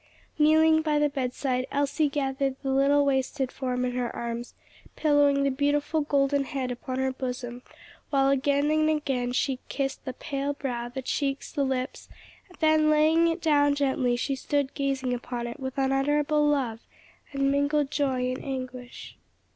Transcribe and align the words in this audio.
Kneeling 0.39 0.81
by 0.81 0.97
the 0.97 1.09
bedside, 1.09 1.67
Elsie 1.71 2.09
gathered 2.09 2.55
the 2.63 2.71
little 2.71 3.05
wasted 3.05 3.51
form 3.51 3.85
in 3.85 3.91
her 3.91 4.09
arms, 4.15 4.55
pillowing 4.95 5.43
the 5.43 5.51
beautiful 5.51 6.01
golden 6.01 6.43
head 6.45 6.71
upon 6.71 6.97
her 6.97 7.11
bosom, 7.11 7.61
while 8.09 8.29
again 8.31 8.71
and 8.71 8.89
again 8.89 9.31
she 9.31 9.59
kissed 9.69 10.03
the 10.03 10.13
pale 10.13 10.53
brow, 10.53 10.89
the 10.89 11.03
cheeks, 11.03 11.51
the 11.51 11.63
lips; 11.63 12.09
then 12.61 12.89
laying 12.89 13.27
it 13.27 13.41
down 13.43 13.75
gently 13.75 14.15
she 14.15 14.35
stood 14.35 14.73
gazing 14.73 15.13
upon 15.13 15.45
it 15.45 15.59
with 15.59 15.77
unutterable 15.77 16.47
love 16.47 16.79
and 17.31 17.51
mingled 17.51 17.91
joy 17.91 18.31
and 18.31 18.43
anguish. 18.43 19.19